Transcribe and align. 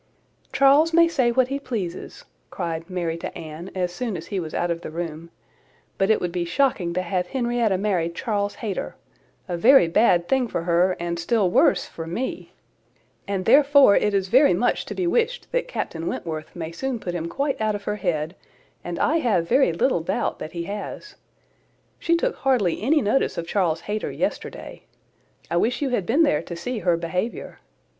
"Charles 0.51 0.93
may 0.93 1.07
say 1.07 1.31
what 1.31 1.49
he 1.49 1.59
pleases," 1.59 2.25
cried 2.49 2.89
Mary 2.89 3.17
to 3.17 3.37
Anne, 3.37 3.69
as 3.75 3.93
soon 3.93 4.17
as 4.17 4.25
he 4.25 4.39
was 4.39 4.51
out 4.55 4.71
of 4.71 4.81
the 4.81 4.89
room, 4.89 5.29
"but 5.99 6.09
it 6.09 6.19
would 6.19 6.31
be 6.31 6.43
shocking 6.43 6.91
to 6.95 7.03
have 7.03 7.27
Henrietta 7.27 7.77
marry 7.77 8.09
Charles 8.09 8.55
Hayter; 8.55 8.95
a 9.47 9.55
very 9.55 9.87
bad 9.87 10.27
thing 10.27 10.47
for 10.47 10.63
her, 10.63 10.97
and 10.99 11.19
still 11.19 11.51
worse 11.51 11.85
for 11.85 12.07
me; 12.07 12.51
and 13.27 13.45
therefore 13.45 13.95
it 13.95 14.15
is 14.15 14.27
very 14.27 14.55
much 14.55 14.85
to 14.87 14.95
be 14.95 15.05
wished 15.05 15.51
that 15.51 15.67
Captain 15.67 16.07
Wentworth 16.07 16.55
may 16.55 16.71
soon 16.71 16.97
put 16.99 17.13
him 17.13 17.29
quite 17.29 17.61
out 17.61 17.75
of 17.75 17.83
her 17.83 17.97
head, 17.97 18.35
and 18.83 18.97
I 18.97 19.17
have 19.17 19.47
very 19.47 19.71
little 19.71 20.01
doubt 20.01 20.39
that 20.39 20.53
he 20.53 20.63
has. 20.63 21.13
She 21.99 22.15
took 22.15 22.37
hardly 22.37 22.81
any 22.81 23.01
notice 23.03 23.37
of 23.37 23.45
Charles 23.45 23.81
Hayter 23.81 24.09
yesterday. 24.09 24.81
I 25.51 25.57
wish 25.57 25.79
you 25.79 25.89
had 25.89 26.07
been 26.07 26.23
there 26.23 26.41
to 26.41 26.55
see 26.55 26.79
her 26.79 26.97
behaviour. 26.97 27.59